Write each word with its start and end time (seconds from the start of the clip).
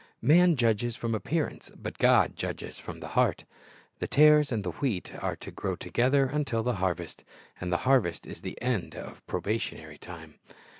Man 0.23 0.55
judges 0.55 0.95
from 0.95 1.13
appearance, 1.13 1.69
but 1.75 1.99
God 1.99 2.35
judges 2.35 2.81
the 2.83 3.09
heart. 3.09 3.45
The 3.99 4.07
tares 4.07 4.51
and 4.51 4.63
the 4.63 4.71
wheat 4.71 5.13
are 5.21 5.35
to 5.35 5.51
grow 5.51 5.75
together 5.75 6.25
until 6.25 6.63
the 6.63 6.77
harvest; 6.81 7.23
and 7.59 7.71
the 7.71 7.77
harvest 7.85 8.25
is 8.25 8.41
the 8.41 8.59
end 8.63 8.95
of 8.95 9.21
probationary 9.27 9.99
time. 9.99 10.39